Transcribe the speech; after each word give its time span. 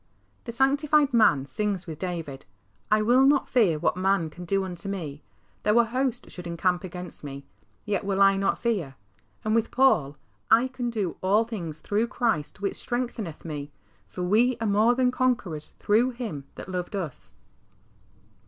The 0.45 0.51
sanctified 0.51 1.13
man 1.13 1.45
sings 1.45 1.85
with 1.85 1.99
David," 1.99 2.47
I 2.91 3.03
will 3.03 3.21
not 3.23 3.47
fear 3.47 3.77
what 3.77 3.95
man 3.95 4.31
can 4.31 4.45
do 4.45 4.63
unto 4.63 4.89
me; 4.89 5.21
though 5.61 5.77
a 5.77 5.83
host 5.85 6.31
should 6.31 6.47
encamp 6.47 6.83
against 6.83 7.23
me, 7.23 7.45
yet 7.85 8.03
will 8.03 8.19
I 8.19 8.35
not 8.35 8.57
fear." 8.57 8.95
And 9.45 9.53
with 9.53 9.69
Paul," 9.69 10.17
I 10.59 10.69
can 10.69 10.89
do 10.89 11.17
all 11.21 11.43
things 11.43 11.81
through 11.81 12.07
Christ 12.07 12.61
which 12.61 12.77
strengtheneth 12.77 13.45
me, 13.45 13.69
for 14.07 14.23
we 14.23 14.57
are 14.59 14.65
more 14.65 14.95
than 14.95 15.11
conquerors 15.11 15.71
through 15.77 16.09
Him 16.17 16.45
that 16.55 16.67
loved 16.69 16.95
us." 16.95 17.31